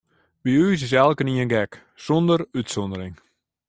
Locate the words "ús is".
0.65-0.93